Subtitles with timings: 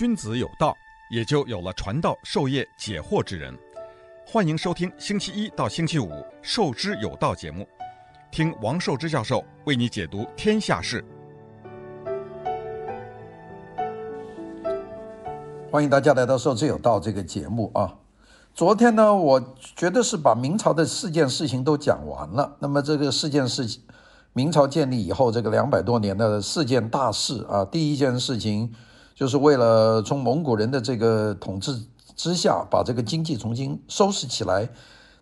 [0.00, 0.74] 君子有道，
[1.10, 3.54] 也就有了传道授业解惑之人。
[4.26, 6.08] 欢迎收听星期一到星期五
[6.40, 7.68] 《授之有道》节目，
[8.30, 11.04] 听王寿之教授为你解读天下事。
[15.70, 17.94] 欢迎大家来到《授之有道》这个节目啊。
[18.54, 22.56] 昨天呢，我觉得是把明朝的四件事情都讲完了。
[22.58, 23.82] 那么这个四件事情，
[24.32, 28.72] 明朝建立以后这个两百多年的四件大事啊，第一件事情。
[29.20, 31.78] 就是为了从蒙古人的这个统治
[32.16, 34.66] 之下，把这个经济重新收拾起来，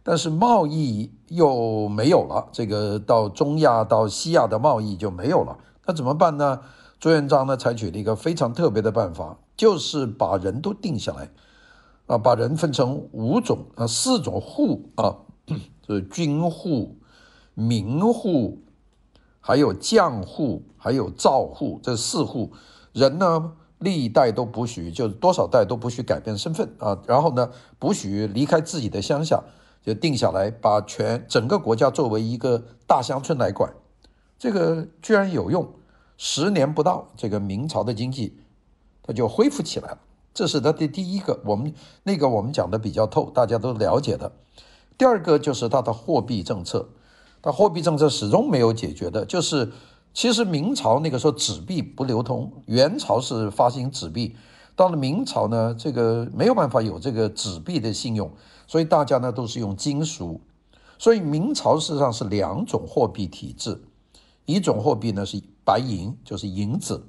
[0.04, 6.60] 但是贸易又没有了，这个到中亚到西亚的贸易就没有了，那怎么办呢？
[7.00, 11.28] 朱元璋呢采取了一个非常特别的办法，就是把人都定下来，
[12.06, 15.16] 啊，把人分成五种啊四种户啊，
[15.82, 16.96] 就是军户、
[17.54, 18.62] 民户，
[19.40, 22.52] 还有将户，还有造户，这四户
[22.92, 23.54] 人呢。
[23.78, 27.00] 历代都不许，就是多少代都不许改变身份啊。
[27.06, 29.42] 然后呢，不许离开自己的乡下，
[29.84, 33.72] 就定下来，把全整个国家作为一个大乡村来管。
[34.38, 35.68] 这个居然有用，
[36.16, 38.38] 十年不到，这个明朝的经济
[39.02, 39.98] 它就恢复起来了。
[40.34, 44.32] 这是它的第一个，我们那个我们讲的比较透，大家都了解的。
[44.96, 46.88] 第二个就是它的货币政策，
[47.40, 49.70] 它货币政策始终没有解决的，就是。
[50.18, 54.34] 其实明朝那个时候纸币不流通，元朝是发行纸币，
[54.74, 58.28] 到了明朝呢，这个没有办法有这个纸币的信用，
[58.66, 60.40] 所以大家呢都是用金属，
[60.98, 63.80] 所以明朝事实上是两种货币体制，
[64.44, 67.06] 一种货币呢是白银，就是银子，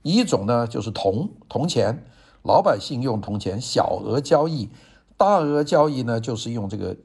[0.00, 2.02] 一种呢就是铜，铜钱，
[2.42, 4.70] 老百姓用铜钱，小额交易，
[5.18, 6.96] 大额交易呢就是用这个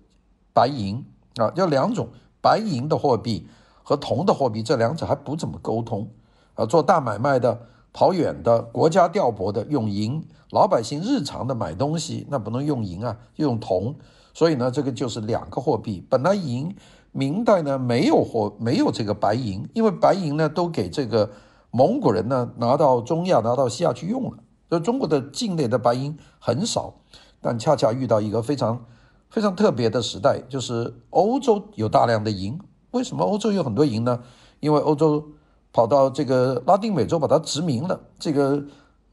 [0.53, 1.03] 白银
[1.35, 2.07] 啊，就两种
[2.39, 3.45] 白银的货币。
[3.83, 6.09] 和铜的货币，这两者还不怎么沟通，
[6.55, 13.95] 啊，做大买卖的、跑远的、国家调拨的用银，老百姓日常的买东西那不能用银啊，用铜，
[14.33, 16.05] 所以呢，这个就是两个货币。
[16.09, 16.75] 本来银
[17.11, 21.29] 明代呢没有货，没有这个白银，因为白银呢都给这个
[21.69, 24.37] 蒙古人呢拿到中亚、拿到西亚去用了，
[24.69, 26.93] 所以中国的境内的白银很少，
[27.41, 28.85] 但恰恰遇到一个非常
[29.29, 32.59] 非常特别的时代，就是欧洲有大量的银。
[32.93, 34.19] 为什么欧洲有很多银呢？
[34.59, 35.23] 因为欧洲
[35.71, 38.63] 跑到这个拉丁美洲把它殖民了，这个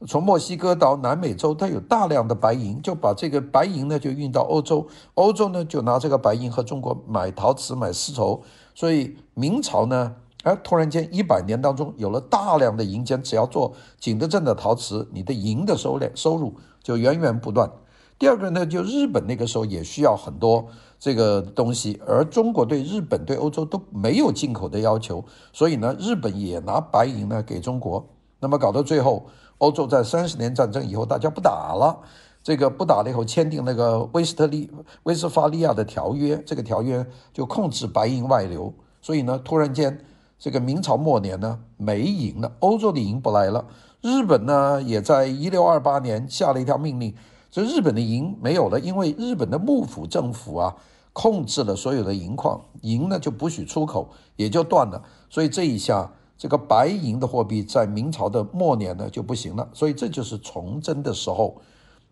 [0.07, 8.43] 从墨西哥到南美洲，它有大量的白银，就把这个白银呢就运到欧洲，欧洲呢就拿这个白银和中国买陶瓷、买丝绸，
[8.75, 17.71] 所以明朝呢，哎，突然间一百年当中有了大量的银钱，只要做景德镇的陶瓷，你的银的收量收入就源源不断。
[18.19, 20.67] 第二个呢，就日本那个时候也需要很多
[21.01, 28.05] 这个东西，而中国对日本、对欧洲都没有进口的要求，所以呢，日本也拿白银呢给中国。
[28.39, 29.25] 那么搞到最后，
[29.57, 32.01] 欧洲在三十年战争以后，大家不打了，
[32.43, 34.69] 这个不打了以后，签订那个威斯特利
[35.01, 38.71] 威斯法利亚的条约，这个条约就控制白银外流。
[39.01, 40.05] 所以呢，突然间
[40.37, 43.65] 这个明朝末年呢没银了，欧洲的银不来了，
[44.03, 47.15] 日本呢也在一六二八年下了一条命令。
[47.51, 50.77] 这日本的银没有了，因为日本的幕府政府啊
[51.11, 55.03] 控制了所有的银矿，银呢就不许出口，也就断了。
[55.29, 59.69] 所以这一下，这个白银的货币在明朝的末年呢就不行了。
[59.73, 61.61] 所以这就是崇祯的时候，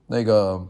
[0.08, 0.68] 那个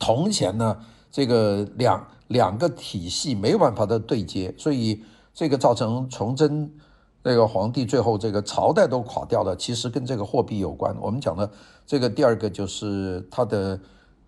[0.00, 0.78] 铜钱呢，
[1.12, 6.74] 这个两两个体系没办法的对接，所以这个造成崇祯。
[7.28, 10.96] 那个皇帝最后这个朝代都垮掉了，其实跟这个货币有关。
[11.00, 11.50] 我们讲的
[11.86, 13.78] 这个第二个就是它的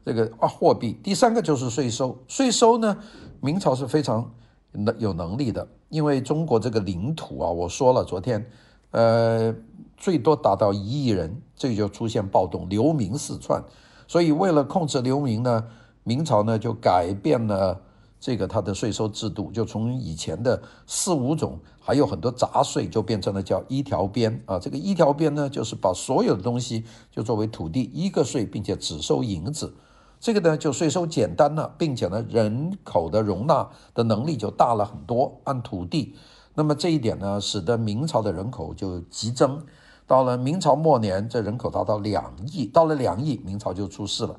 [0.05, 2.17] 这个啊货币，第三个就是税收。
[2.29, 2.97] 税收呢，
[3.41, 4.33] 明朝是非常
[4.73, 8.49] 能有能力的，因为中国这个领土啊，我说了昨天，
[8.93, 9.55] 呃，
[9.97, 13.63] 最多达到一亿人，这就出现暴动，流民四窜。
[14.07, 15.65] 所以为了控制流民呢，
[16.05, 17.83] 明朝呢就改变了。
[18.21, 24.59] 这个它的税收制度就从以前的四五种，还有很多杂税，就变成了叫一条边啊。
[24.59, 29.73] 这个一条边呢，就是把所有的东西就作为土地一个税，并且只收银子。
[30.21, 35.41] 这个呢，就税收简单了，并且呢，人口的容纳的能力就大了很多。
[35.45, 36.17] 按土地，
[36.55, 39.65] 那么这一点呢，使得明朝的人口就急增。
[40.09, 44.35] 到了明朝末年，这人口达到两亿，到了两亿，明朝就出事了。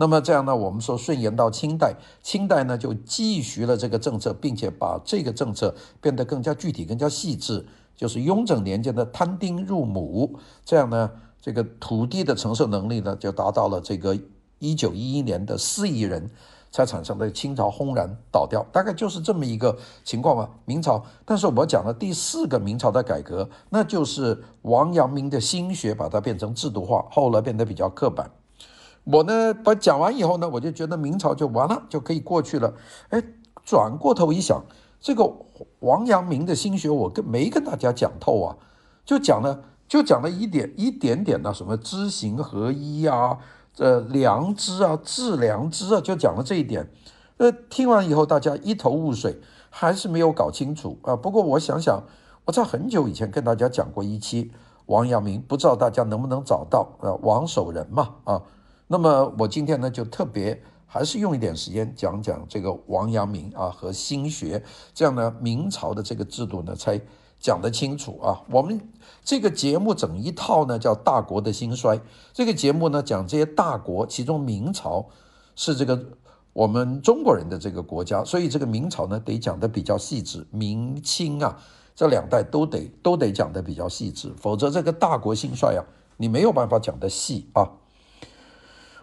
[0.00, 7.66] 那么这样呢，我们说顺延到清代，清代呢就继续了这个政策，并且把这个政策变得更加具体、更加细致。
[7.96, 11.10] 就是雍正年间的摊丁入亩，这样呢，
[11.42, 14.16] 这个土地的承受能力呢就达到了这个
[14.60, 16.30] 一九一一年的四亿人。
[16.70, 19.74] 才产生的清朝轰然倒掉，大概就是这么一个
[20.04, 20.50] 情况吧。
[20.66, 28.30] 明朝，但是我讲的第四个明朝的改革，那就是王阳明的心学把它变成制度化，后来变得比较刻板。
[29.10, 32.74] 我呢，把讲完以后呢，我就觉得明朝就完了，就可以过去了。
[33.08, 33.22] 哎，
[33.64, 34.62] 转过头一想，
[35.00, 35.32] 这个
[35.80, 38.56] 王阳明的心学，我跟没跟大家讲透啊，
[39.06, 43.38] 就讲了，就讲了一点一点点的什么知行合一啊。
[43.78, 46.90] 呃，良知啊，致良知啊，就讲了这一点。
[47.36, 49.40] 呃，听完以后，大家一头雾水，
[49.70, 51.14] 还是没有搞清楚啊。
[51.14, 52.02] 不过我想想，
[52.44, 54.50] 我在很久以前跟大家讲过一期
[54.86, 57.14] 王阳明，不知道大家能不能找到啊？
[57.22, 58.42] 王守仁嘛啊。
[58.88, 67.00] 那么我今天呢，就特别还是用一点时间讲讲这个王阳明啊和心学，这样呢，明朝的这个制度呢才
[67.38, 68.42] 讲得清楚啊。
[68.50, 68.80] 我们。
[69.24, 71.96] 这个节目整一套呢，叫《大国的兴衰》。
[72.32, 75.04] 这个节目呢，讲这些大国，其中明朝
[75.54, 76.02] 是这个
[76.54, 80.46] 我们中国人的这个国家，所以这个明朝呢，得讲得比较细致。
[80.50, 81.58] 明清啊，
[81.94, 85.84] 这两代都得都得讲得比较细致，否则这个大国兴衰啊，
[86.16, 87.68] 你没有办法讲得细啊。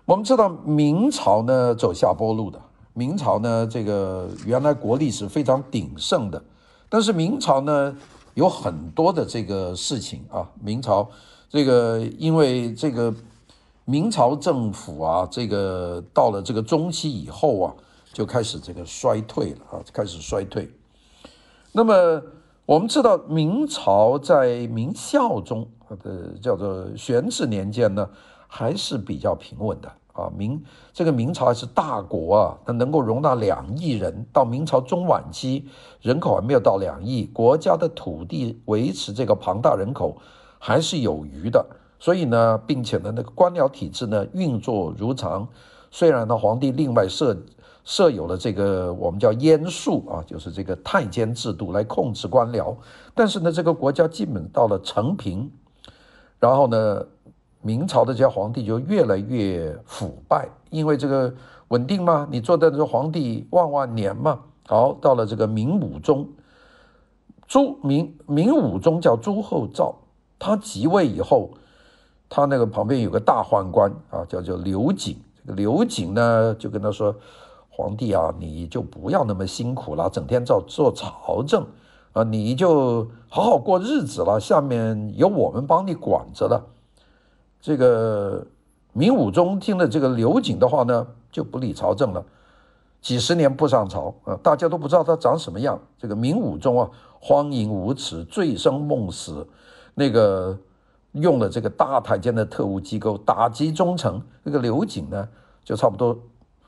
[0.06, 2.62] 我们知道明朝呢，走下坡路的，
[2.94, 6.44] 明朝呢，这个原来国力是非常鼎盛的，
[6.88, 7.98] 但是明朝呢，
[8.36, 11.10] 有很多的这个事情啊，明朝
[11.50, 13.12] 这个因为这个
[13.86, 17.74] 明朝政府啊，这个到了这个中期以后啊，
[18.14, 20.70] 就开始这个衰退了啊，开始衰退。
[21.72, 22.22] 那么
[22.68, 25.98] 我们知道明朝在明孝宗呃
[26.40, 28.08] 叫做玄治年间呢，
[28.58, 29.92] 还是比较平稳的。
[30.14, 30.64] 啊，明
[30.94, 34.26] 这个明朝还是大国啊，它能够容纳两亿人。
[34.32, 35.68] 到明朝中晚期，
[36.00, 40.16] 人口还没有到两亿，国家的土地维持这个庞大人口
[40.58, 41.66] 还是有余的。
[42.00, 45.46] 所以呢，并且呢，那个官僚体制呢运作如常。
[45.92, 47.38] 虽然呢，皇帝另外设
[47.84, 52.74] 设有了这个我们叫阉术啊，就是这个太监制度来控制官僚，
[53.14, 55.52] 但是呢，这个国家基本到了成平，
[56.40, 57.06] 然后呢。
[57.66, 61.34] 明朝的这些皇帝就越来越腐败，因为这个
[61.70, 64.40] 稳定嘛，你做的这皇帝万万年嘛。
[64.68, 66.28] 好，到了这个明武宗，
[67.48, 69.96] 朱明明武宗叫朱厚照，
[70.38, 71.50] 他即位以后，
[72.30, 75.18] 他那个旁边有个大宦官啊，叫做刘瑾。
[75.42, 77.16] 这个刘瑾呢，就跟他说
[77.70, 81.66] ：“皇帝啊，你就不要那么辛苦了，整天做做朝政
[82.14, 86.64] 啊，你就好好过日子了，下面有我们帮你管着了。”
[87.66, 88.46] 这个
[88.94, 92.24] 明武宗听了这个刘瑾的话呢，就不理朝政了，
[93.02, 95.80] 几十年不上朝啊，大家都不知道他长什么样。
[95.98, 96.88] 这个明武宗啊，
[97.20, 99.48] 荒淫无耻，醉生梦死，
[99.96, 100.56] 那个
[101.14, 105.28] 用了这个大太监的特务机构打击忠臣，那个刘瑾呢，
[105.64, 106.16] 就差不多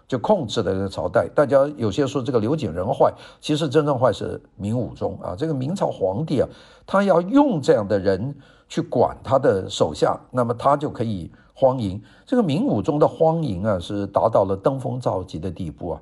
[0.08, 1.28] 就控制了这个朝代。
[1.36, 6.48] 大家有些说这个刘瑾人坏，其实真正坏是明武宗啊，这个明朝皇帝啊，
[6.86, 8.36] 他要用这样的人。
[8.70, 12.04] 去管他的手下，那么他就可以荒淫。
[12.26, 16.02] 这个明武宗的荒淫啊，是达到了登峰造极的地步啊。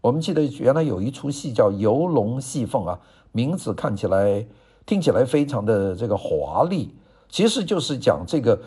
[0.00, 2.98] 我们记得原来有一出戏叫《游龙戏凤》啊，
[3.32, 4.46] 名字看起来、
[4.86, 6.94] 听起来非常的这个华丽，
[7.28, 8.58] 其实就是讲这个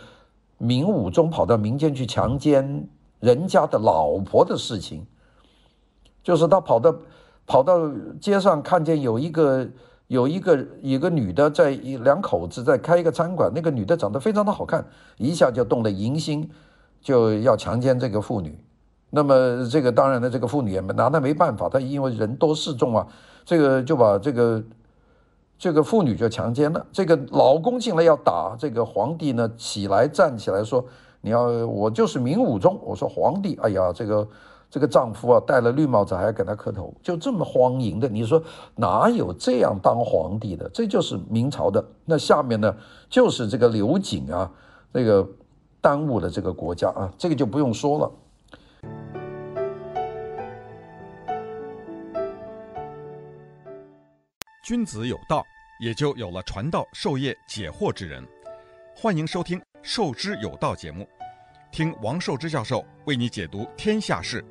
[0.59, 2.87] 明武宗跑到民间去强奸
[3.23, 5.07] 人家的老婆的事情。
[6.21, 6.95] 就是他跑到
[7.47, 7.89] 跑到
[8.19, 9.67] 街上，看见有一个。
[10.07, 14.85] 有一个一个女的在一两口子在开一个餐馆，那个女的长得非常的好看，
[15.17, 16.47] 一下就动了淫心，
[17.01, 18.59] 就要强奸这个妇女。
[19.09, 23.07] 那么这个当然呢，这个妇女也拿她没办法，她因为人多势众啊，
[23.43, 24.63] 这个就把这个
[25.57, 26.85] 这个妇女就强奸了。
[26.91, 30.85] 这个老公进来要打这个皇帝呢，起来站起来说
[31.23, 34.27] ：“你要我就是明武宗。”我说：“皇帝，哎呀，这个。”
[34.73, 38.41] 这个丈夫啊，戴了绿帽子还要给他磕头，就这么荒淫的，你说
[38.75, 40.67] 哪有这样当皇帝的？
[40.69, 41.85] 这就是明朝的。
[42.05, 42.75] 那下面呢，
[43.07, 44.51] 就是这个刘瑾啊，
[44.91, 45.23] 那个
[45.79, 48.11] 耽误了这个国家啊，这个就不用说了。
[54.65, 55.43] 君子有道，
[55.79, 58.23] 也就有了传道授业解惑之人。
[58.95, 61.05] 欢迎收听《受之有道》节目，
[61.69, 64.41] 听王寿之教授为你解读天下事。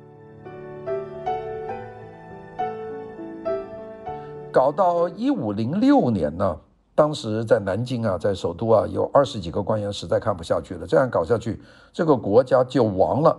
[4.51, 6.55] 搞到一五零六年呢，
[6.93, 11.59] 当时在南京啊，在首都啊，有二十几个官员实在看不下去了，这样搞下去，
[11.91, 13.35] 这个国家就亡了。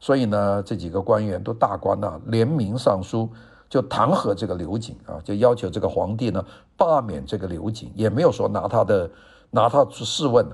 [0.00, 3.28] 所以呢，这几个官员都大官呐、联名上书，
[3.68, 6.42] 就弹劾这个刘瑾啊，就要求这个皇帝呢
[6.74, 9.10] 罢免这个刘瑾，也没有说拿他的
[9.50, 10.46] 拿他去试问。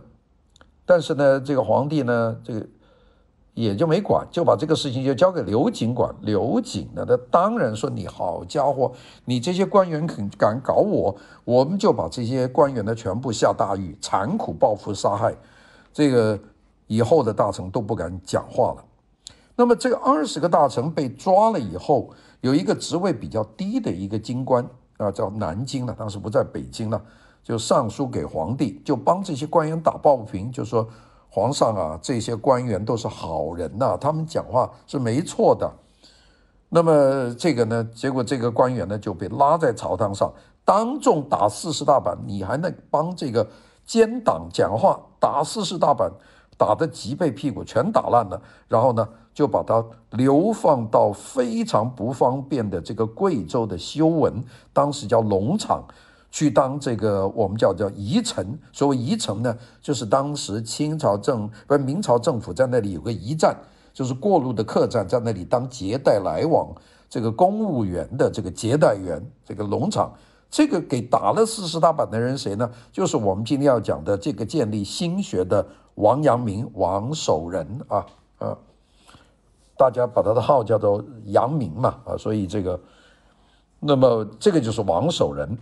[0.90, 2.66] 但是呢，这个皇帝呢，这个
[3.54, 6.12] 也就没管，就把这个事情就交给刘瑾管。
[6.22, 8.90] 刘瑾呢，他当然说：“你好家伙，
[9.24, 15.32] 你这些官员肯敢搞我，我们就把这些官员呢全部下大狱，残酷报复杀害。”
[15.94, 16.36] 这个
[16.88, 18.84] 以后的大臣都不敢讲话了。
[19.54, 27.00] 那么这二十个大臣被抓了以后，有一个职位比较低的一个京官啊，叫南京了，当时不在北京了，
[27.42, 30.88] 就上书给皇帝，就帮这些官员打抱不平，就说。
[31.32, 35.72] 皇上啊，这些官员都是好人呐，他们讲话是没错的。
[36.70, 40.32] 那么这个呢，结果这个官员呢就被拉在朝堂上，
[40.64, 42.18] 当众打四十大板。
[42.26, 43.46] 你还能帮这个
[43.86, 45.00] 奸党讲话？
[45.20, 46.10] 打四十大板，
[46.58, 48.42] 打得脊背屁股全打烂了。
[48.66, 54.42] 然后呢，就把他流放到非常不方便的这个贵州的修文，
[54.72, 55.84] 当时叫龙场。
[56.30, 63.56] 去当这个我们叫叫驿丞，所谓驿丞呢，就是当时清朝政不是明朝政府在那里有个驿站，
[63.92, 66.72] 就是过路的客栈，在那里当接待来往
[67.08, 70.14] 这个公务员的这个接待员，这个农场，
[70.48, 72.70] 这个给打了四十大板的人谁呢？
[72.92, 78.06] 就是我们今天要讲的这个建立新学的王阳明王守仁啊
[78.38, 78.56] 啊，
[79.76, 82.80] 大家把他的号叫做阳明嘛啊，所以这个，
[83.80, 85.58] 那么这个就是王守仁。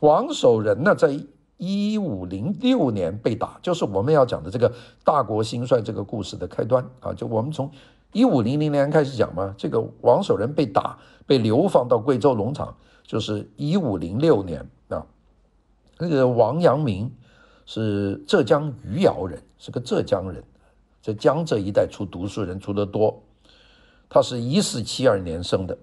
[0.00, 1.18] 王守仁呢，在
[1.56, 4.72] 一五零六年被打，就是我们要讲的这个
[5.04, 7.14] 大国兴衰这个故事的开端啊。
[7.14, 7.70] 就我们从
[8.12, 15.06] 一五零零年开始讲嘛，这个王守仁被打，被流放到贵州龙场，就是一五零六年啊。
[15.98, 17.10] 那个王阳明
[17.64, 20.44] 是浙江余姚人，是个浙江人，
[21.00, 23.22] 在江浙一带出读书人出得多。
[24.08, 25.76] 他是一四七二年生的。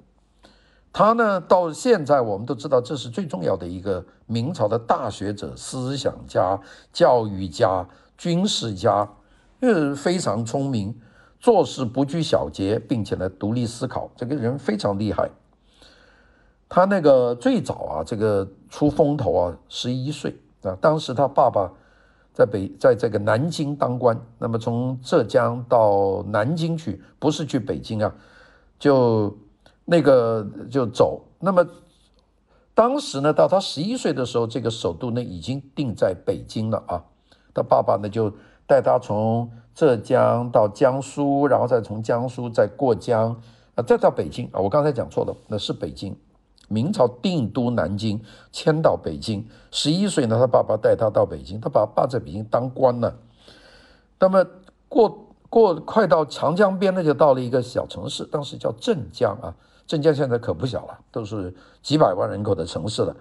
[0.96, 6.56] 他呢，到现在我们都知道，这是最重要的一个明朝的大学者、思想家、
[6.92, 7.84] 教育家、
[8.16, 9.10] 军事家，
[9.62, 10.94] 呃，非常聪明，
[11.40, 15.32] 做事不拘小节，并且呢，独立思考，这个人非常厉害。
[16.70, 21.72] 他那个最早啊，这个出风头啊，十一岁啊，当时他爸爸
[22.36, 28.14] 在北，在这个南京当官，那么从浙江到南京去，不是去北京啊，
[28.78, 29.36] 就。
[29.86, 31.66] 那个就走，那么
[32.74, 37.04] 当时呢，到他十一岁的时候，这个首都呢已经定在北京了啊。
[37.54, 38.34] 他爸爸呢就
[38.66, 43.40] 带他从浙江到江苏，然后再从江苏再过江
[43.76, 44.60] 啊，再到北京啊。
[44.60, 46.18] 我刚才讲错了，那是北京。
[46.70, 48.20] 明朝定都南京，
[48.52, 49.48] 迁到北京。
[49.70, 53.14] 十一岁呢，他爸爸带他到北京，他爸爸在北京当官呢。
[54.18, 54.44] 那么
[54.88, 59.54] 过过快到长江边呢，就到了一个小城市，当时叫镇江啊。
[59.86, 63.16] 镇江现在可不小了，都是几百万人口的城市了。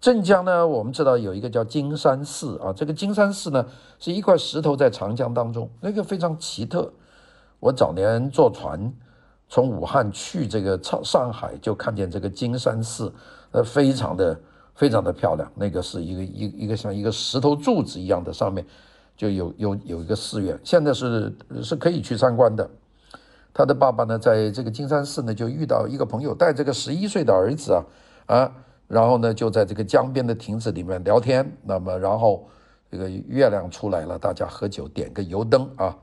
[0.00, 3.66] 镇江呢，我们知道有一个叫金山寺啊，这个金山寺呢
[3.98, 6.90] 是一块石头在长江当中，那个非常奇特。
[7.58, 8.92] 我早年坐船
[9.46, 13.12] 从武汉去这个上上海，就看见这个金山寺，
[13.50, 14.40] 呃，非常的
[14.74, 15.50] 非常的漂亮。
[15.54, 18.64] 那个是一个一一个像一个石头柱子一样的，上面
[19.16, 22.68] 就有有有一个寺院，现在是是可以去参观的。
[23.60, 27.84] 他的爸爸呢，在这个金山寺呢，就遇到一个朋友，带这个十一岁的儿子啊，
[28.24, 28.52] 啊，
[28.88, 31.46] 然后呢，就在这个江边的亭子里面聊天。
[31.62, 32.48] 那么，然后
[32.90, 35.94] 这个月亮出来了，大家喝酒，点个油灯啊。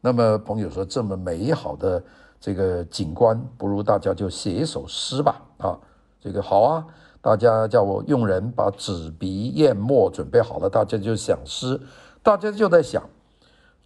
[0.00, 2.02] 那么，朋友说，这么美好的
[2.40, 5.42] 这个景观，不如大家就写一首诗吧。
[5.58, 5.78] 啊，
[6.22, 6.86] 这个好啊，
[7.20, 11.78] 大家叫我用人把纸笔砚墨准备好了，大家就想诗，
[12.22, 13.02] 大家就在想。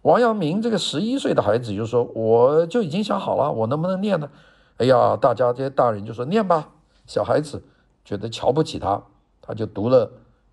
[0.01, 4.29] 王阳明这个十一岁的孩子就说：“我就已经想好了，我能不能念呢？”
[4.77, 6.69] 哎呀，大家这些大人就说：“念吧。”
[7.05, 7.63] 小孩子
[8.05, 9.03] 觉得瞧不起他，
[9.41, 10.11] 他就读了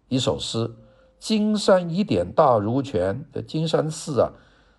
[0.08, 0.74] 一首诗
[1.20, 4.32] ：“金山一点大如拳”这金山寺啊，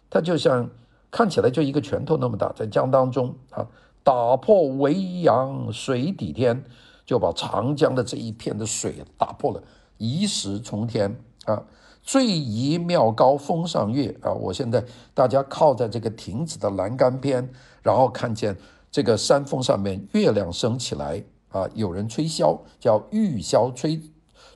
[0.09, 0.69] 它就像
[1.09, 3.67] 看起来就一个拳头那么大，在江当中啊，
[4.03, 6.63] 打破围阳水底天，
[7.05, 9.63] 就把长江的这一片的水打破了，
[9.97, 11.63] 移石从天啊。
[12.03, 14.31] 最宜妙高峰上月啊！
[14.31, 14.81] 我现在
[15.13, 17.49] 大家靠在这个亭子的栏杆边，
[17.83, 18.55] 然后看见
[18.89, 21.67] 这个山峰上面月亮升起来啊！
[21.73, 24.01] 有人吹箫，叫玉箫吹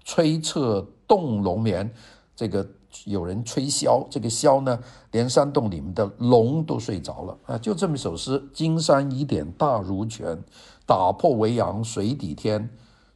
[0.06, 1.94] 吹彻洞龙眠。
[2.34, 2.66] 这个
[3.04, 4.80] 有人吹箫，这个箫呢，
[5.12, 7.58] 连山洞里面的龙都睡着了啊！
[7.58, 10.42] 就这么一首诗：金山一点大如拳，
[10.86, 12.70] 打破维扬水底天。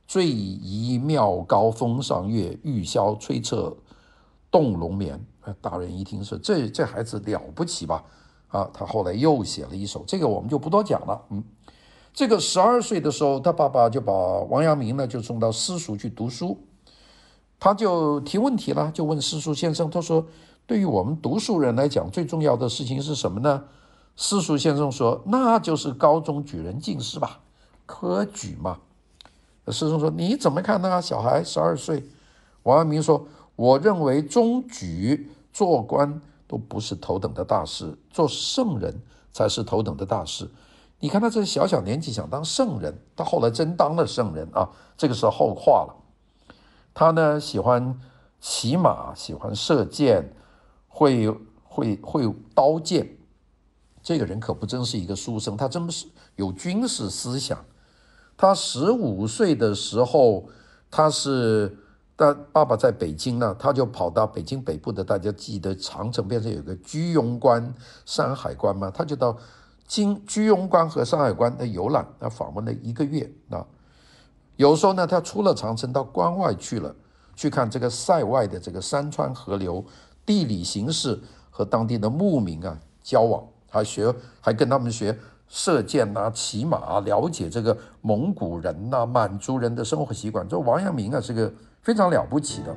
[0.07, 3.75] 最宜妙高峰上月，玉箫吹彻。
[4.51, 5.19] 洞龙眠，
[5.59, 8.05] 大人一听说这这孩子了不起吧？
[8.47, 11.25] 啊，他后来又写了一首，这个我们就不多讲了。
[11.29, 11.43] 嗯，
[12.13, 16.57] 这个十二岁的时候，他爸爸就把王阳明呢就送到私塾去读书，
[17.59, 20.25] 他就提问题了，就问私塾先生，他说
[20.65, 23.65] ：“对于我们读书人来讲，最重要的事情是什么呢？”
[24.15, 27.41] 私塾先生说：“那就是高中举人进士吧，
[27.85, 28.79] 科举嘛。”
[29.71, 31.01] 师兄说：“你怎么看呢？
[31.01, 32.03] 小孩十二岁。”
[32.63, 39.01] 王阳明说：“我认为中举做官都不是头等的大事，做圣人
[39.33, 40.49] 才是头等的大事。
[40.99, 45.95] 你看他这小小年纪想当圣人，他后来真当了圣人啊，这个是后话了。
[46.93, 47.99] 他呢喜欢
[48.39, 50.33] 骑马，喜欢射箭，
[50.87, 51.29] 会
[51.63, 53.17] 会会刀剑。
[54.01, 57.63] 这个人可不真是一个书生，他真不是有军事思想。”
[58.37, 60.45] 他十五岁的时候，
[60.91, 61.77] 他是
[62.17, 67.73] 他爸爸在北京呢，他就跑到北京北部的，大家记得长城边上有个居庸关、
[68.05, 68.91] 山海关吗？
[68.93, 69.37] 他就到
[69.87, 73.65] 京居庸关和山海关的游览，他访问了一个月啊。
[74.57, 76.95] 有时候呢，他出了长城到关外去了，
[77.35, 79.83] 去看这个塞外的这个山川河流、
[80.25, 85.17] 地理形势和当地的牧民啊交往，还学还跟他们学。
[85.47, 90.47] 射箭呐、啊，骑马啊，了解这个蒙古人呐、满族人的生活习惯。
[90.47, 92.75] 这王阳明啊，是个非常了不起的。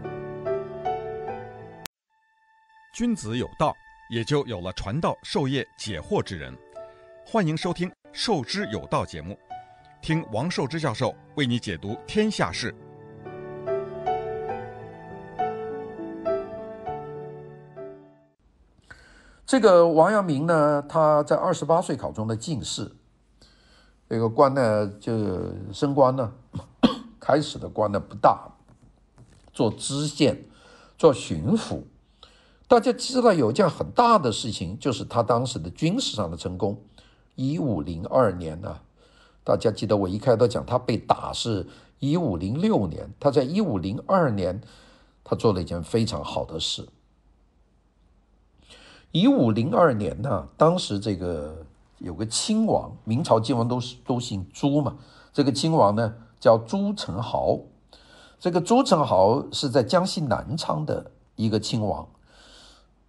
[2.95, 3.75] 君子有道，
[4.11, 6.53] 也就有了传道授业解惑之人。
[7.25, 9.39] 欢迎收听《授之有道》节目，
[10.01, 12.75] 听王寿之教授为你解读天下事。
[19.49, 22.93] 这个王阳明呢，他在二十八岁考中了进士，
[24.07, 25.17] 这个官呢就
[25.73, 26.35] 升官呢，
[27.19, 28.51] 开始的官呢不大，
[29.55, 30.45] 做知县，
[30.99, 31.85] 做巡抚。
[32.67, 36.83] 大家知道有件很大的事情，就是他当时的军事上的成功。
[37.35, 38.81] 一五零二年呢，
[39.45, 41.67] 大家记得我一开头讲他被打是
[42.01, 44.61] 一五零六年，他在一五零二年，
[45.25, 46.87] 他做了一件非常好的事。
[49.11, 51.65] 一五零二年呢，当时这个
[51.97, 54.97] 有个亲王，明朝亲王都是都姓朱嘛。
[55.33, 57.63] 这个亲王呢叫朱宸濠，
[58.39, 62.07] 这个朱宸濠是在江西南昌的一个亲王。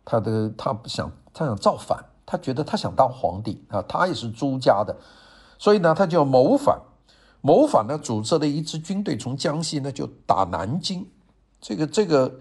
[0.05, 4.95] 他的他不想他想造反，他觉得他想当皇帝啊，他也是朱家的，
[5.57, 6.79] 所以呢他就谋反，
[7.41, 11.05] 谋反呢组织了一支军队从江西呢就打南京。
[11.59, 12.39] 这个这个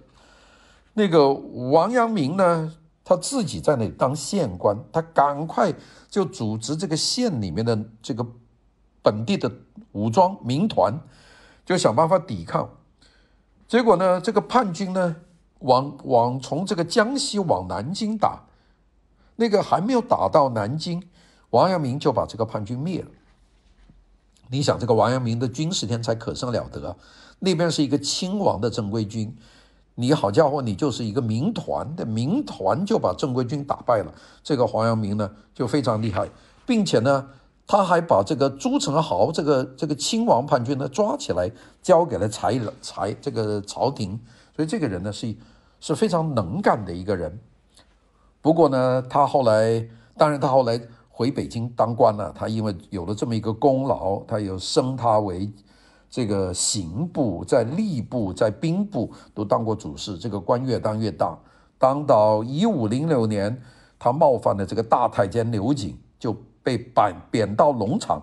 [0.95, 2.73] 那个王阳明呢。
[3.09, 5.73] 他自己在那里当县官，他赶快
[6.11, 8.27] 就组织这个县里面的这个
[9.01, 9.51] 本地的
[9.93, 10.93] 武装民团，
[11.65, 12.69] 就想办法抵抗。
[13.67, 15.17] 结果呢，这个叛军呢，
[15.61, 18.43] 往往从这个江西往南京打，
[19.37, 21.03] 那个还没有打到南京，
[21.49, 23.09] 王阳明就把这个叛军灭了。
[24.51, 26.95] 你想，这个王阳明的军事天才可生了得，
[27.39, 29.35] 那边是一个亲王的正规军。
[30.01, 34.15] 你好家伙，你就是一个民团的民团就把正规军打败了。
[34.45, 36.31] 这个黄阳明呢就非常厉害，
[36.65, 37.29] 并且呢
[37.67, 41.51] 他还把这个朱宸濠这个这个亲王叛军呢抓起来，
[41.83, 44.21] 交给了裁裁这个朝廷。
[44.55, 45.35] 所以这个人呢是
[45.81, 47.37] 是非常能干的一个人。
[48.41, 49.85] 不过呢，他后来
[50.17, 52.33] 当然他后来回北京当官了。
[52.39, 55.51] 他因为有了这么一个功劳，他又升他为。
[56.11, 61.39] 这个刑部在吏部在兵部都当过主事，这个官越当越大。
[61.79, 63.63] 当到一五零六年，
[63.99, 68.23] 他冒犯了这个大太监刘瑾，就被贬贬到龙场。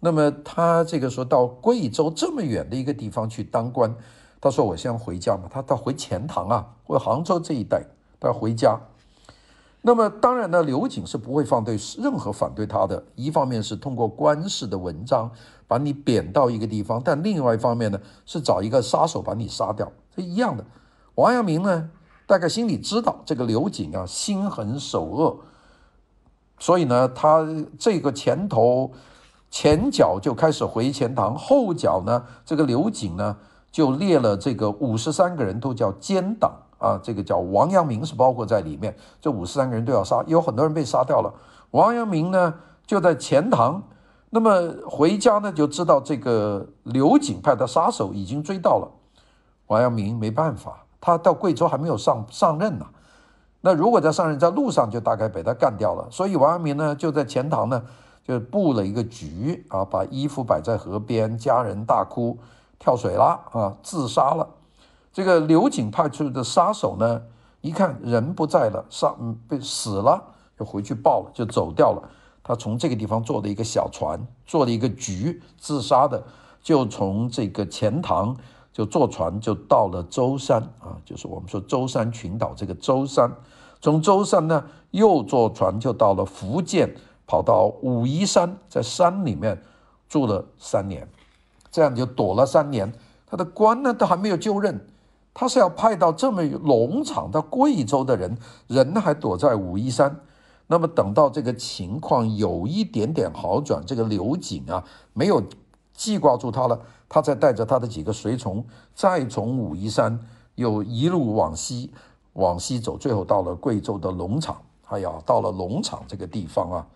[0.00, 3.94] 那么他这个说到贵州这么远的一个地方去当官，
[4.40, 7.84] 他说我先回家嘛，他到回钱塘啊，或杭州这一带，
[8.18, 8.78] 他回家。
[9.80, 13.04] 那么当然呢，刘瑾是不会放对任何反对他的。
[13.14, 15.30] 一方面是通过官事的文章
[15.66, 20.64] 把你贬到一个地方，但另外一方面呢，是找一个杀手把你杀掉，是一样的。
[21.14, 21.90] 王阳明呢，
[22.26, 25.38] 大概心里知道这个刘瑾啊心狠手恶，
[26.58, 27.46] 所以呢，他
[27.78, 28.92] 这个前头
[29.50, 33.36] 前脚就开始回钱塘，后脚呢，这个刘瑾呢
[33.70, 36.52] 就列了这个五十三个人，都叫奸党。
[36.78, 41.32] 啊，这个叫王阳明是包括在里面，这五十三个人都要杀，有很多人被杀掉了。
[41.70, 42.52] 王阳明呢
[42.86, 43.82] 就在钱塘，
[44.34, 48.90] 那么回家呢就知道这个刘瑾派的杀手已经追到了。
[49.68, 52.84] 王阳明没办法，他到贵州还没有上上任呢。
[53.60, 56.08] 那如果在上任，在路上就大概被他干掉了。
[56.10, 57.80] 所以王阳明呢就在钱塘呢
[58.24, 62.36] 就布了一个局啊，把衣服摆在河边，家人大哭，
[62.80, 64.48] 跳水了啊，自杀了。
[65.12, 67.22] 这个刘瑾派出的杀手呢，
[67.60, 69.14] 一看人不在了，杀
[69.48, 70.20] 被死了，
[70.58, 72.02] 就回去报了，就走掉了。
[72.46, 76.22] 他从这个地方坐了一个小船，做了一个局，自杀的，
[76.62, 78.36] 就从这个钱塘
[78.70, 83.32] 就坐船就到了舟山啊，就是我们说舟山群岛这个舟山，
[83.80, 86.94] 从舟山呢又坐船就到了福建，
[87.26, 89.62] 跑到武夷山，在山里面
[90.06, 91.08] 住了三年，
[91.70, 92.92] 这样就躲了三年。
[93.26, 94.86] 他的官呢都还没有就任，
[95.32, 100.20] 他是要派到这么农场到贵州的人，人还躲在武夷山。
[100.66, 105.42] 那么等到这个情况有一点点好转，这个刘瑾啊没有
[105.92, 110.18] 记挂住他了，他才带着他的几个随从，再从武夷山
[110.54, 111.90] 又一路往西
[112.32, 114.56] 往西走，最后到了贵州的龙场。
[114.86, 116.86] 哎呀，到了龙场这个地方啊，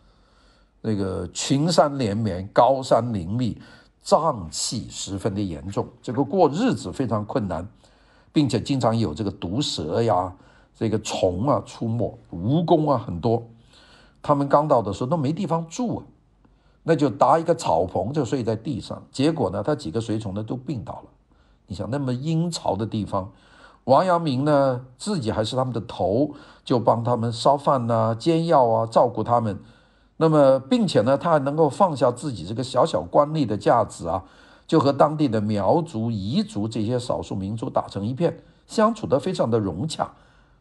[0.81, 3.61] 那个群山连绵，高山林立，
[4.05, 7.69] 瘴气十分的严重，这个过日子非常困难，
[8.33, 10.33] 并且经常有这个毒蛇呀、
[10.75, 13.43] 这个虫啊出没，蜈蚣啊很多。
[14.23, 16.03] 他们刚到的时候都没地方住啊，
[16.83, 19.03] 那就搭一个草棚就睡在地上。
[19.11, 21.05] 结果呢，他几个随从呢都病倒了。
[21.67, 23.31] 你想那么阴曹的地方，
[23.85, 29.59] 王阳明呢自己还是他们的头，就帮他们烧饭呐、煎药啊，照顾他们。
[30.17, 34.25] 那么并且呢，他还能够放下自己这个小小官吏的架子啊，
[34.67, 40.11] 就和当地的苗族、彝族这些少数民族打成一片，相处得非常的融洽，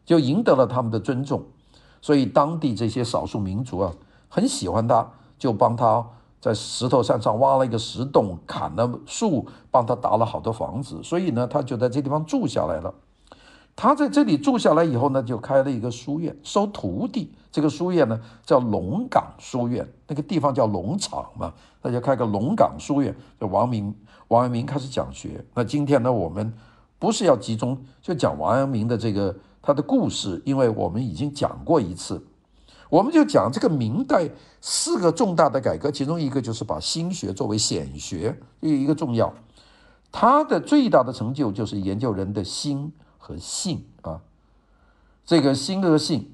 [0.04, 1.42] 就赢得了他们的尊重。
[2.08, 3.92] 所以当地这些少数民族啊，
[4.30, 5.06] 很喜欢他，
[5.38, 6.02] 就帮他
[6.40, 11.02] 在石头山上挖了一个石洞，砍了树，帮他搭了好多房子。
[11.02, 12.94] 所以呢，他就在这地方住下来了。
[13.76, 17.30] 他在这里住下来以后呢，就开了一个书院，收徒弟。
[17.52, 23.14] 这个书院呢叫龙岗书院，那个地方叫龙场嘛，那就开个龙岗书院。
[23.38, 23.94] 就王明
[24.28, 25.44] 王阳明开始讲学。
[25.52, 26.54] 那今天呢，我们
[26.98, 29.36] 不是要集中就讲王阳明的这个。
[29.68, 32.26] 他的故事，因为我们已经讲过一次，
[32.88, 34.30] 我们就讲这个明代
[34.62, 39.30] 四个重大的改革，其中一个就是把心学作为显学，有一个重要。
[40.10, 44.22] 他的最大的成就就是研究人的心和性啊，
[45.26, 46.32] 这个心和性，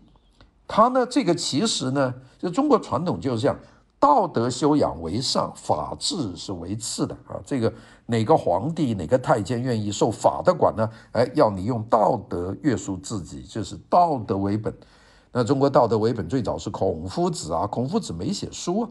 [0.69, 3.59] 他呢，这个其实呢，就中国传统就是这样。
[4.05, 7.41] 道德修养为上，法治是为次的啊。
[7.47, 7.73] 这个
[8.05, 10.87] 哪个皇帝、哪个太监愿意受法的管呢？
[11.13, 14.77] 哎，要你用道德约束自己，就是道德为本。
[15.33, 18.91] 那中国道德为本最早是孔夫子啊，孔夫子没写书啊，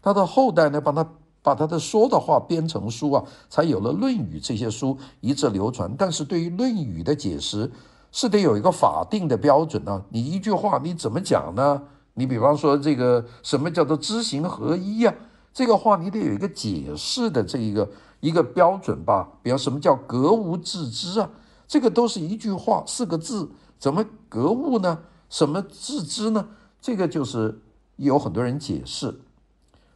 [0.00, 1.06] 他的后代呢，帮他
[1.42, 5.94] 把他的说的话编成书啊，才有了《论语》这些书一直流传。
[5.98, 7.70] 但是对于《论语》的解释，
[8.10, 10.02] 是得有一个法定的标准啊。
[10.08, 11.82] 你一句话你怎么讲呢？
[12.14, 15.14] 你比方说这个什么叫做知行合一呀？
[15.52, 17.88] 这个话你得有一个解释的这一个
[18.20, 19.28] 一个标准吧？
[19.42, 21.30] 比方什么叫格物致知啊？
[21.66, 24.98] 这个都是一句话四个字，怎么格物呢？
[25.28, 26.48] 什么致知呢？
[26.80, 27.60] 这个就是
[27.96, 29.20] 有很多人解释。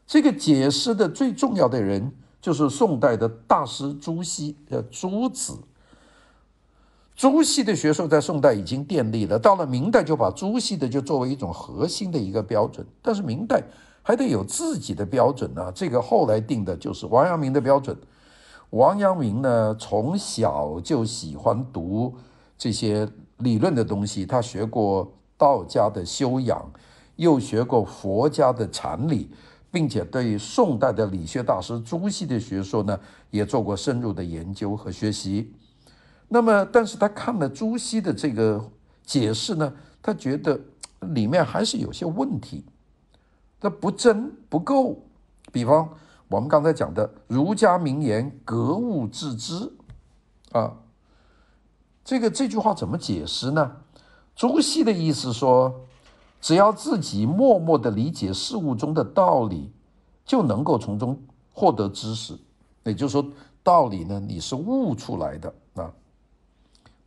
[0.07, 5.59] 这个解释的最重要的人就是宋代的大师朱熹，叫朱子。
[7.19, 12.87] 朱熹的学说在宋代已经奠立了，到了明代就把朱熹的就作为一种核心的一个标准。
[13.03, 13.61] 但是明代
[14.03, 17.99] 还得有自己的标准呢，这个后来定的就是王阳明的标准。
[18.71, 22.15] 王阳明呢，从小就喜欢读
[22.57, 26.71] 这些理论的东西，他学过道家的修养，
[27.17, 29.29] 又学过佛家的禅理，
[29.73, 32.97] 并且对宋代的理学大师朱熹的学说呢，
[33.33, 35.53] 也做过深入的研究和学习。
[36.29, 38.63] 那么，但是他看了朱熹的这个
[39.03, 40.61] 解释呢，他觉得
[41.01, 42.65] 里面还是有些问题，
[43.59, 45.03] 他不真不够。
[45.51, 45.89] 比方
[46.29, 49.73] 我们刚才讲的儒家名言“格物致知”，
[50.53, 50.77] 啊，
[52.05, 53.77] 这个这句话怎么解释呢？
[54.37, 55.75] 朱熹的意思说，
[56.43, 59.73] 只要自己默默地理解事物中的道理，
[60.27, 61.19] 就能够从中
[61.53, 62.39] 获得知识。
[62.85, 63.27] 也就是说，
[63.63, 65.53] 道理呢，你是悟出来的。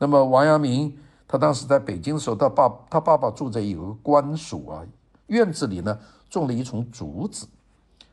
[0.01, 4.81] 那么王阳明他当时在北京的时候，他爸他爸爸住在有个官署啊，
[5.27, 5.95] 院子里呢
[6.27, 7.45] 种了一丛竹子。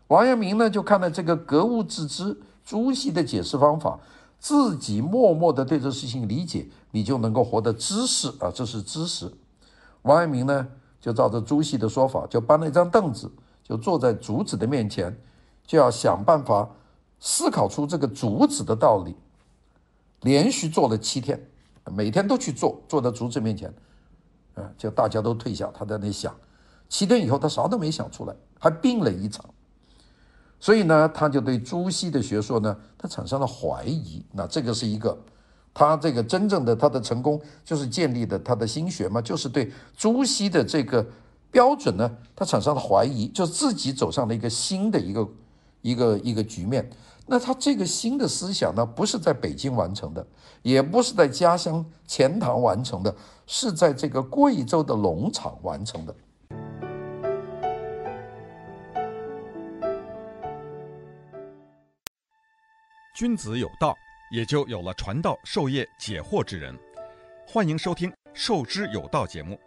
[0.09, 3.99] 王阳明呢就看了这个格物致知朱熹的解释方法，
[4.39, 9.33] 自己默默的对这事情理解，你就能够获得知识啊，这是知识。
[10.03, 10.69] 王阳明呢
[11.01, 13.33] 就照着朱熹的说法，就搬了一张凳子，
[13.65, 15.19] 就坐在竹子的面前，
[15.67, 16.69] 就要想办法
[17.19, 19.17] 思考出这个竹子的道理。
[20.21, 21.49] 连续做了七天。
[21.91, 23.73] 每天都去做，坐在竹子面前，
[24.55, 26.35] 啊，就大家都退下，他在那想。
[26.89, 29.45] 七天以后，他啥都没想出来，还病了一场。
[30.59, 34.25] 所以呢，他就对朱熹的学说呢，他产生了怀疑。
[34.33, 35.17] 那这个是一个，
[35.73, 41.07] 他这个真正的他的成功，就是建立的他的心学嘛，就是对朱熹的这个
[41.51, 45.29] 标准呢，他产生了怀疑，就自己走上了一个新的一个
[45.83, 46.91] 一个一个局面。
[47.31, 50.27] 那他这个新的思想呢，不是在北京完成的，
[50.63, 53.15] 也不是在家乡钱塘完成的，
[53.47, 56.15] 是在这个贵州的龙场完成的。
[63.15, 63.95] 君子有道，
[64.33, 66.75] 也就有了传道授业解惑之人。
[67.47, 69.59] 欢迎收听《授之有道》节目，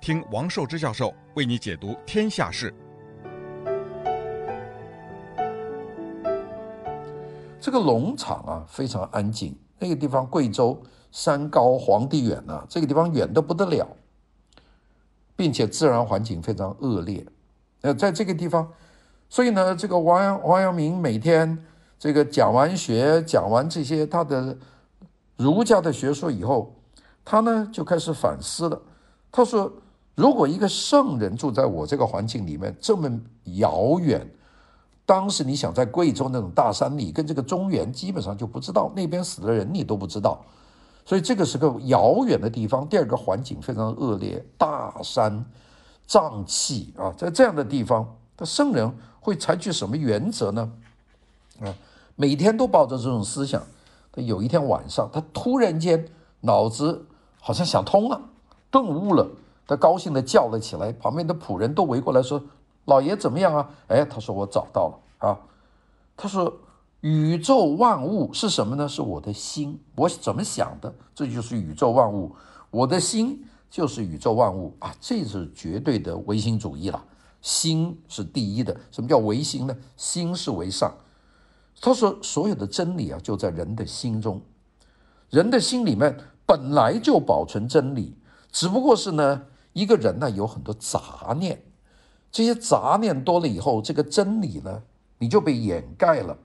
[0.00, 2.74] 听王寿之教授为你解读天下事。
[7.66, 9.52] 这个农场啊，非常安静。
[9.80, 13.88] 那个地方，贵州山高皇帝远啊，这个地方远得不得了，
[15.34, 17.26] 并且自然环境非常恶劣。
[17.80, 18.70] 呃，在这个地方，
[19.28, 21.58] 所以呢，这个王阳王阳明每天
[21.98, 24.56] 这个讲完学，讲完这些他的
[25.36, 26.72] 儒家的学说以后，
[27.24, 28.80] 他呢就开始反思了。
[29.32, 29.72] 他说
[30.14, 33.10] ：“如果一个圣人住在我这个环境里面，这么
[33.56, 34.24] 遥远。”
[35.06, 40.44] 当时你想在贵州那种大山里，跟这个中原基本上就不知道那边死的人你都不知道，
[41.04, 42.86] 所以这个是个遥远的地方。
[42.88, 45.46] 第二个环境非常恶劣，大山
[46.08, 50.72] 瘴气啊，在这样的地方，他圣人会采取什么原则呢？
[51.60, 51.72] 啊，
[52.16, 53.62] 每天都抱着这种思想。
[54.10, 56.08] 他有一天晚上，他突然间
[56.40, 57.06] 脑子
[57.40, 58.20] 好像想通了，
[58.72, 59.24] 顿悟了，
[59.68, 62.42] 他高兴地叫了起来，旁边的仆人都围过来说。
[62.86, 63.70] 老爷怎么样啊？
[63.88, 65.38] 哎，他说我找到了啊。
[66.16, 66.52] 他说
[67.02, 68.88] 宇宙万物是什么呢？
[68.88, 72.34] 是我的心，我怎么想的，这就是宇宙万物。
[72.70, 77.04] 我的心就是宇宙万物啊，这是绝对的唯心主义了。
[77.42, 78.74] 心是第一的。
[78.90, 79.76] 什么叫唯心呢？
[79.96, 80.92] 心是为上。
[81.80, 84.40] 他说所有的真理啊，就在人的心中。
[85.28, 88.16] 人的心里面本来就保存真理，
[88.50, 91.62] 只不过是呢，一个人呢有很多杂念。
[92.30, 94.82] 这些杂念多了以后，这个真理呢，
[95.18, 96.36] 你就被掩盖了。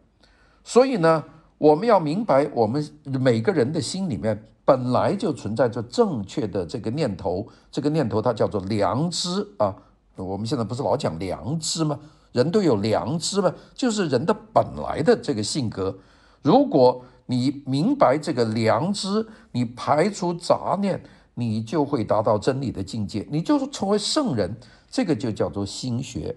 [0.64, 1.24] 所以呢，
[1.58, 9.76] 我们要明白，我们每个人的心里面本来就存在着正确的这个念头，这个念头它叫做良知啊。
[10.16, 12.00] 我们现在不是老讲良知吗？
[12.32, 13.54] 人都有良知吗？
[13.74, 15.98] 就是人的本来的这个性格。
[16.42, 21.02] 如果你明白这个良知，你排除杂念，
[21.34, 24.56] 你就会达到真理的境界，你就是成为圣人。
[24.92, 26.36] 这个就叫做心学。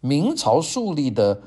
[0.00, 1.42] 明朝树立的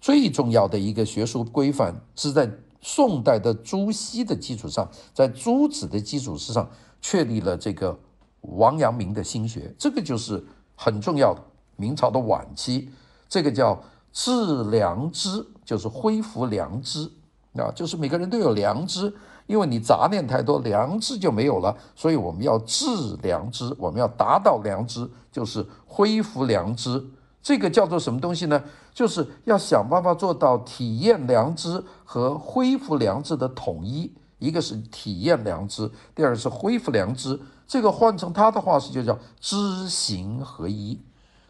[0.00, 2.48] 最重要的一个学术规范，是在
[2.80, 7.98] 宋代的朱熹的基础上，在朱子的基础之上确立了这个
[8.42, 9.74] 王阳明的心学。
[9.76, 10.42] 这个就是
[10.76, 11.42] 很重要的。
[11.74, 12.88] 明朝的晚期，
[13.28, 17.10] 这个叫致良知，就是恢复良知
[17.54, 19.12] 啊，就是每个人都有良知。
[19.46, 22.86] 因为你杂念太多，良知就没有了，所以我们要治
[23.22, 27.04] 良知，我们要达到良知，就是恢复良知。
[27.42, 28.60] 这个叫做什么东西呢？
[28.92, 34.12] 就是要想办法做到体验良知和恢复良知的统一。
[34.38, 37.40] 一个是体验良知，第二是恢复良知。
[37.66, 41.00] 这个换成他的话是就叫知行合一。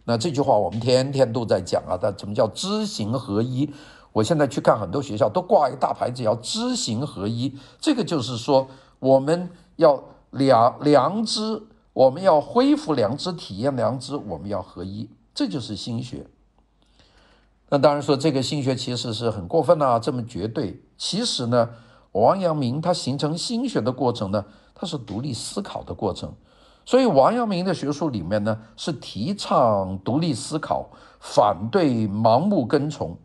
[0.04, 3.72] 那这句话我们天天都在讲啊，但什么叫知行合一？
[4.16, 7.54] 我现在去看很多学校，都挂一个大牌子，要知行合一。
[7.78, 8.66] 这个就是说，
[8.98, 16.26] 我们要良良知，我们要恢复良知，体验良知，我们要合一，这就是心学。
[17.68, 20.82] 那当然说，这个心学其实是很过分啊，这么绝对。
[20.96, 21.68] 其实呢，
[22.12, 26.32] 王阳明他形成心学的过程呢，他是独立思考的过程。
[26.86, 30.88] 所以王阳明的学术里面呢，是提倡独立思考，
[31.20, 33.18] 反对盲目跟从。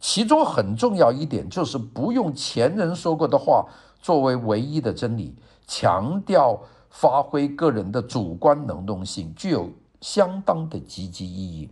[0.00, 3.66] 其中很重要一点就是不用前人说过的话
[4.00, 5.34] 作为唯一的真理，
[5.66, 11.70] 强调发挥个人的主观能动性，具有相当的积极意义。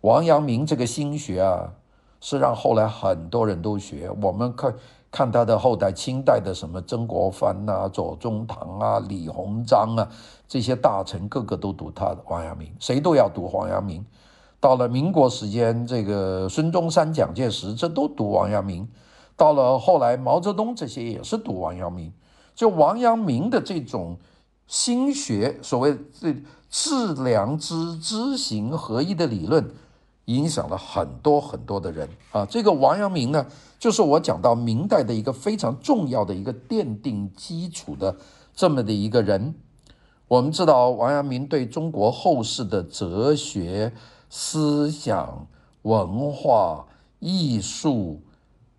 [0.00, 1.72] 王阳明这个心学啊，
[2.20, 4.10] 是让后来很多人都学。
[4.20, 4.74] 我们看
[5.10, 10.08] 看他的后代，清代的什么曾国藩呐、左宗棠啊、李鸿章啊，
[10.48, 14.04] 这些大臣个个都读他的王阳明，谁都要读王阳明。
[14.64, 18.86] 到了民国时间，这个孙中山、蒋介石这都读王阳明；
[19.36, 22.10] 到了后来，毛泽东这些也是读王阳明。
[22.54, 24.16] 就王阳明的这种
[24.66, 26.34] 心学，所谓这
[26.70, 29.68] 致良知、知行合一的理论，
[30.24, 32.46] 影响了很多很多的人啊。
[32.46, 33.44] 这个王阳明呢，
[33.78, 38.16] 就是我讲到明代的一个非常重要的一个奠定基础的
[38.54, 39.56] 这么的一个人。
[40.26, 43.92] 我们知道，王阳明对中国后世的哲学。
[44.36, 45.46] 思想、
[45.82, 46.84] 文化、
[47.20, 48.20] 艺术，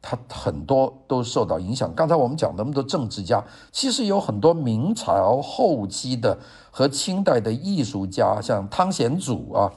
[0.02, 1.96] 它很多都受到影响。
[1.96, 3.42] 刚才我们讲那么多政治家，
[3.72, 6.38] 其实有很多明朝后期的
[6.70, 9.72] 和清代的艺术家，像汤显祖啊，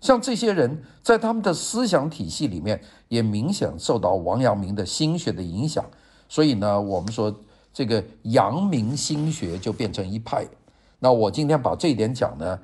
[0.00, 5.84] 像这些人在他们的思想体系里面，也明显受到王阳明的心学的影响。
[6.26, 7.38] 所以呢，我们说
[7.74, 10.46] 这个阳明心学就变成一派。
[11.00, 12.58] 那我今天把这一点讲呢，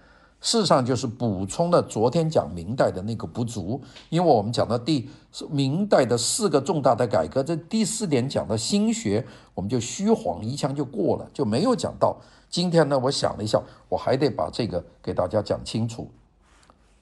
[0.44, 3.80] 事实上就是补充了昨天讲明代的那个不足，
[4.11, 5.09] 因为我们讲到第
[5.50, 12.14] 明代的四个重大的改革，这第四点讲的心学，我们就虚晃一枪就过了，就没有讲到。
[12.50, 16.11] 今天呢，我想了一下，我还得把这个给大家讲清楚。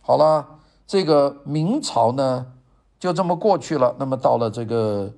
[0.01, 0.47] 好了，
[0.87, 2.47] 这个明朝呢
[3.01, 3.93] 就这么过去了。
[3.99, 5.13] 那么到了这个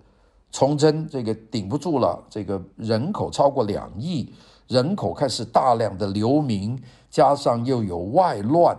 [0.51, 4.33] 崇祯，这个顶不住了，这个人口超过两亿。
[4.69, 8.77] 人口开始大量的流民，加上又有外乱，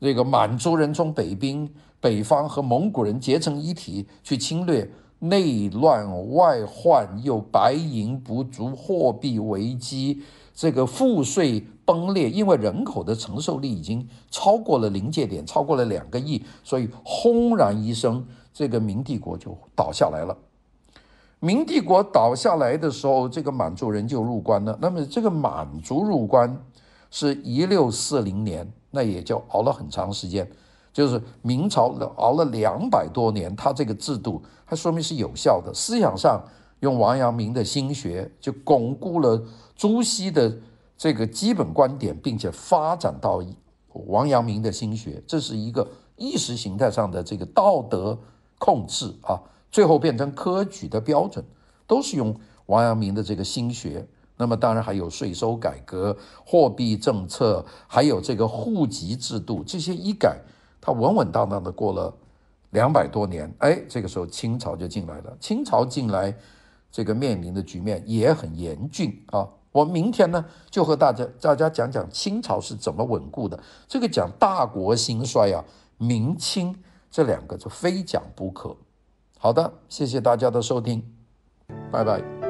[0.00, 1.68] 这个满族人从北边、
[2.00, 10.22] 北方和蒙古人结成一体去侵略，内乱外患，又白银不足，货币危机，
[10.54, 20.36] 这个赋税崩裂，因为人口的承受力已经超过了临界点，超过了两个亿，所以轰然一声，这个明帝国就倒下来了。
[21.44, 24.78] 明帝国倒下来的时候，这个满族人就入关了。
[24.80, 26.58] 那么这个满族入关
[27.10, 30.50] 是一六四零年，那也就熬了很长时间，
[30.90, 35.70] 就是明朝熬了两百多年，他这个制度还说明是有效的。
[35.74, 36.42] 思想上
[36.80, 39.38] 用王阳明的心学，就巩固了
[39.76, 40.50] 朱熹的
[40.96, 43.42] 这个基本观点，并且发展到
[44.06, 48.18] 王阳明的心学，这是一个意识形态上的这个道德
[48.58, 49.38] 控制啊。
[49.74, 51.44] 最后变成科举的标准，
[51.84, 52.32] 都是用
[52.66, 54.06] 王阳明的这个心学。
[54.36, 60.38] 那么当然还有税收改革、货币政策，还有这个户籍制度，这些一改，
[60.80, 62.14] 他稳稳当当的过了
[62.70, 63.52] 两百多年。
[63.58, 65.36] 哎，这个时候清朝就进来了。
[65.40, 66.32] 清朝进来，
[66.92, 69.48] 这个面临的局面也很严峻啊。
[69.72, 73.58] 我明天呢就和大家大家讲讲清朝是怎么稳固的。
[73.88, 75.64] 这个讲大国兴衰啊，
[75.98, 76.76] 明清
[77.10, 78.76] 这两个就非讲不可。
[79.44, 81.02] 好的，谢谢大家的收听，
[81.92, 82.43] 拜拜。